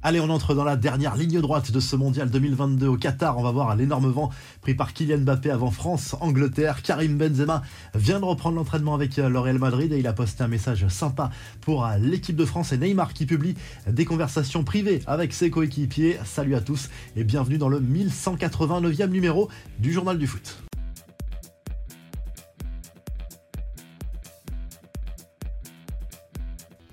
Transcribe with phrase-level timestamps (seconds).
[0.00, 3.36] Allez, on entre dans la dernière ligne droite de ce mondial 2022 au Qatar.
[3.36, 6.82] On va voir l'énorme vent pris par Kylian Mbappé avant France, Angleterre.
[6.82, 7.62] Karim Benzema
[7.94, 10.86] vient de reprendre l'entraînement avec euh, le Real Madrid et il a posté un message
[10.86, 11.30] sympa
[11.62, 13.56] pour euh, l'équipe de France et Neymar qui publie
[13.88, 16.18] des conversations privées avec ses coéquipiers.
[16.24, 19.48] Salut à tous et bienvenue dans le 1189e numéro
[19.80, 20.67] du Journal du Foot.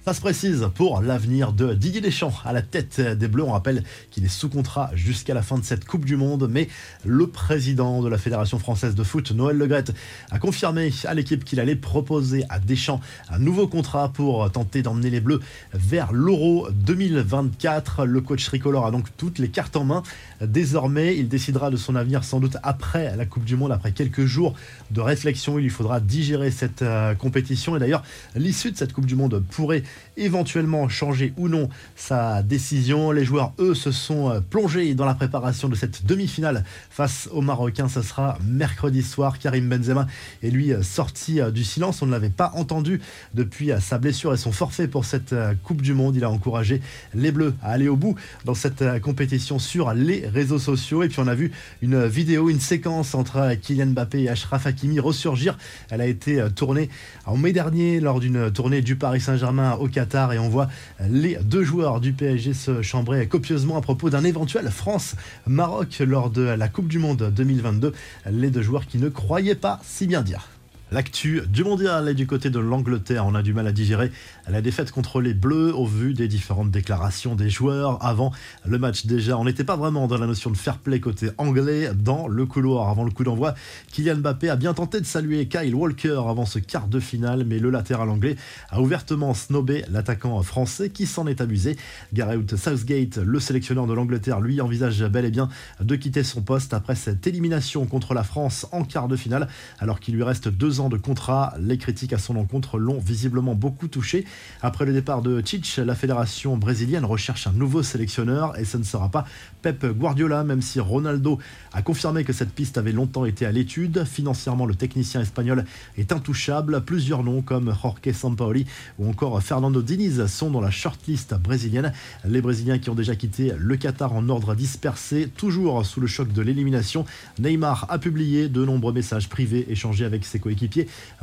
[0.06, 3.42] Ça se précise pour l'avenir de Didier Deschamps à la tête des Bleus.
[3.42, 6.68] On rappelle qu'il est sous contrat jusqu'à la fin de cette Coupe du Monde, mais
[7.04, 9.96] le président de la Fédération française de foot, Noël Legrette,
[10.30, 13.02] a confirmé à l'équipe qu'il allait proposer à Deschamps
[13.32, 15.40] un nouveau contrat pour tenter d'emmener les Bleus
[15.74, 18.06] vers l'Euro 2024.
[18.06, 20.04] Le coach tricolore a donc toutes les cartes en main.
[20.40, 24.26] Désormais, il décidera de son avenir sans doute après la Coupe du Monde, après quelques
[24.26, 24.54] jours
[24.92, 25.58] de réflexion.
[25.58, 28.04] Il lui faudra digérer cette euh, compétition et d'ailleurs,
[28.36, 29.82] l'issue de cette Coupe du Monde pourrait
[30.18, 33.12] éventuellement changer ou non sa décision.
[33.12, 37.42] Les joueurs, eux, se sont euh, plongés dans la préparation de cette demi-finale face aux
[37.42, 37.90] Marocains.
[37.90, 39.40] Ce sera mercredi soir.
[39.40, 40.08] Karim Benzema
[40.44, 42.02] est lui euh, sorti euh, du silence.
[42.02, 43.02] On ne l'avait pas entendu
[43.34, 46.16] depuis sa blessure et son forfait pour cette Coupe du Monde.
[46.16, 46.82] Il a encouragé
[47.14, 51.04] les Bleus à aller au bout dans cette compétition sur les réseaux sociaux.
[51.04, 51.52] Et puis on a vu
[51.82, 55.58] une vidéo, une séquence entre Kylian Mbappé et Ashraf Hakimi ressurgir.
[55.90, 56.90] Elle a été tournée
[57.26, 60.68] en mai dernier lors d'une tournée du Paris Saint-Germain au Qatar et on voit
[61.10, 66.42] les deux joueurs du PSG se chambrer copieusement à propos d'un éventuel France-Maroc lors de
[66.42, 67.94] la Coupe du Monde 2022.
[68.32, 70.48] Les deux joueurs qui ne croyaient pas si bien dire.
[70.96, 73.26] L'actu du mondial est du côté de l'Angleterre.
[73.26, 74.14] On a du mal à digérer
[74.48, 78.32] la défaite contre les Bleus au vu des différentes déclarations des joueurs avant
[78.66, 79.06] le match.
[79.06, 82.46] Déjà, on n'était pas vraiment dans la notion de fair play côté anglais dans le
[82.46, 83.56] couloir avant le coup d'envoi.
[83.92, 87.60] Kylian Mbappé a bien tenté de saluer Kyle Walker avant ce quart de finale, mais
[87.60, 88.38] le latéral anglais
[88.70, 91.76] a ouvertement snobé l'attaquant français qui s'en est amusé.
[92.14, 95.50] Gareth Southgate, le sélectionneur de l'Angleterre, lui envisage bel et bien
[95.82, 99.50] de quitter son poste après cette élimination contre la France en quart de finale,
[99.80, 101.54] alors qu'il lui reste deux ans de contrat.
[101.60, 104.26] Les critiques à son encontre l'ont visiblement beaucoup touché.
[104.62, 108.84] Après le départ de Tchich, la fédération brésilienne recherche un nouveau sélectionneur et ce ne
[108.84, 109.26] sera pas
[109.62, 111.40] Pep Guardiola, même si Ronaldo
[111.74, 114.04] a confirmé que cette piste avait longtemps été à l'étude.
[114.06, 115.66] Financièrement, le technicien espagnol
[115.98, 116.82] est intouchable.
[116.82, 118.66] Plusieurs noms comme Jorge Sampaoli
[119.00, 121.94] ou encore Fernando Diniz sont dans la shortlist brésilienne.
[122.26, 126.32] Les Brésiliens qui ont déjà quitté le Qatar en ordre dispersé, toujours sous le choc
[126.32, 127.06] de l'élimination.
[127.40, 130.65] Neymar a publié de nombreux messages privés échangés avec ses coéquipiers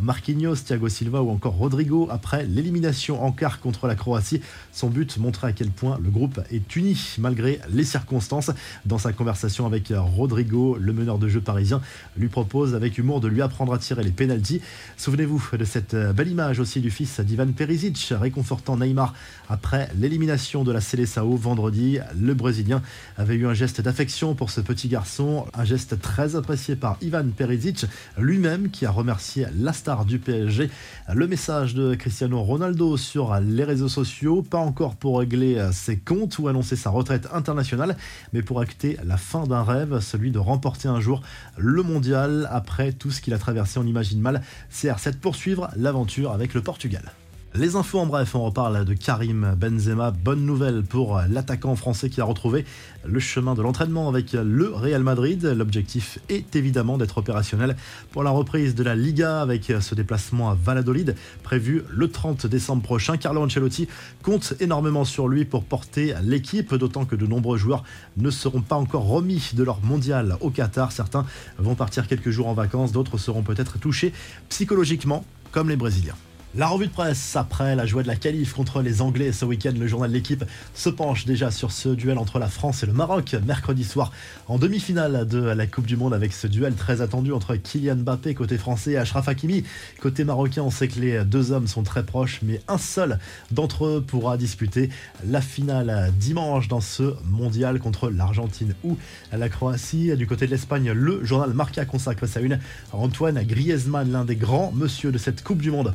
[0.01, 4.41] Marquinhos, Thiago Silva ou encore Rodrigo après l'élimination en quart contre la Croatie.
[4.73, 8.51] Son but montrait à quel point le groupe est uni malgré les circonstances.
[8.87, 11.81] Dans sa conversation avec Rodrigo, le meneur de jeu parisien
[12.17, 14.61] lui propose avec humour de lui apprendre à tirer les pénalties.
[14.97, 19.15] Souvenez-vous de cette belle image aussi du fils d'Ivan Perisic réconfortant Neymar
[19.49, 21.99] après l'élimination de la Seleção vendredi.
[22.19, 22.83] Le Brésilien
[23.17, 27.25] avait eu un geste d'affection pour ce petit garçon, un geste très apprécié par Ivan
[27.37, 27.87] Perisic
[28.19, 30.71] lui-même qui a remercié la star du PSG.
[31.13, 36.39] Le message de Cristiano Ronaldo sur les réseaux sociaux, pas encore pour régler ses comptes
[36.39, 37.97] ou annoncer sa retraite internationale,
[38.33, 41.23] mais pour acter la fin d'un rêve, celui de remporter un jour
[41.57, 44.43] le mondial après tout ce qu'il a traversé, on imagine mal.
[44.73, 47.13] CR7 poursuivre l'aventure avec le Portugal.
[47.55, 50.11] Les infos en bref, on reparle de Karim Benzema.
[50.11, 52.65] Bonne nouvelle pour l'attaquant français qui a retrouvé
[53.05, 55.45] le chemin de l'entraînement avec le Real Madrid.
[55.45, 57.77] L'objectif est évidemment d'être opérationnel
[58.11, 62.83] pour la reprise de la Liga avec ce déplacement à Valladolid prévu le 30 décembre
[62.83, 63.19] prochain.
[63.19, 63.87] Carlo Ancelotti
[64.23, 67.85] compte énormément sur lui pour porter l'équipe, d'autant que de nombreux joueurs
[68.17, 70.91] ne seront pas encore remis de leur mondial au Qatar.
[70.91, 71.27] Certains
[71.59, 74.15] vont partir quelques jours en vacances, d'autres seront peut-être touchés
[74.49, 76.17] psychologiquement comme les Brésiliens.
[76.55, 79.73] La revue de presse après la joie de la qualif contre les Anglais ce week-end,
[79.75, 82.93] le journal de l'équipe se penche déjà sur ce duel entre la France et le
[82.93, 84.13] Maroc mercredi soir
[84.49, 88.35] en demi-finale de la Coupe du Monde avec ce duel très attendu entre Kylian Mbappé
[88.35, 89.65] côté français et Ashraf Hakimi
[89.99, 90.61] côté marocain.
[90.61, 93.19] On sait que les deux hommes sont très proches, mais un seul
[93.51, 94.91] d'entre eux pourra disputer
[95.27, 98.99] la finale dimanche dans ce mondial contre l'Argentine ou
[99.33, 100.15] la Croatie.
[100.19, 102.61] Du côté de l'Espagne, le journal Marca consacre sa une
[102.93, 105.95] à Antoine Griezmann, l'un des grands monsieur de cette Coupe du Monde.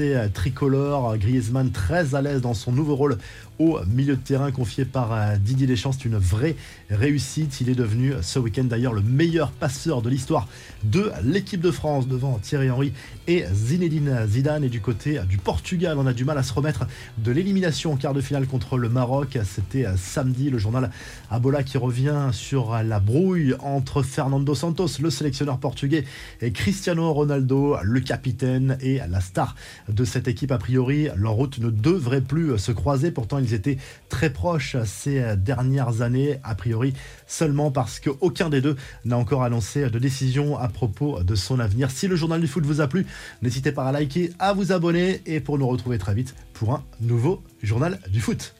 [0.00, 1.16] Euh, tricolore.
[1.16, 3.18] Griezmann très à l'aise dans son nouveau rôle
[3.58, 5.92] au milieu de terrain confié par euh, Didier Deschamps.
[5.92, 6.56] C'est une vraie
[6.90, 7.60] réussite.
[7.60, 10.48] Il est devenu ce week-end d'ailleurs le meilleur passeur de l'histoire
[10.82, 12.92] de l'équipe de France devant Thierry Henry
[13.28, 14.64] et Zinedine Zidane.
[14.64, 16.86] Et du côté du Portugal, on a du mal à se remettre
[17.18, 19.38] de l'élimination en quart de finale contre le Maroc.
[19.44, 20.90] C'était euh, samedi le journal
[21.30, 26.04] Abola qui revient sur la brouille entre Fernando Santos, le sélectionneur portugais,
[26.40, 29.54] et Cristiano Ronaldo, le capitaine et la star
[29.88, 30.52] de cette équipe.
[30.52, 33.10] A priori, leur route ne devrait plus se croiser.
[33.10, 33.78] Pourtant, ils étaient
[34.08, 36.38] très proches ces dernières années.
[36.42, 36.94] A priori,
[37.26, 41.90] seulement parce qu'aucun des deux n'a encore annoncé de décision à propos de son avenir.
[41.90, 43.06] Si le journal du foot vous a plu,
[43.42, 46.84] n'hésitez pas à liker, à vous abonner et pour nous retrouver très vite pour un
[47.00, 48.52] nouveau journal du foot.